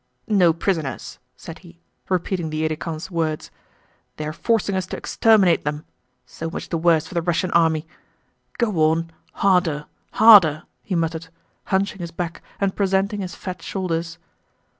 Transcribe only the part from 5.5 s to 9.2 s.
them. So much the worse for the Russian army.... Go on...